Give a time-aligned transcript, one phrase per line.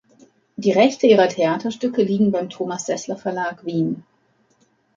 [0.55, 4.03] Die Rechte ihrer Theaterstücke liegen beim Thomas Sessler Verlag, Wien.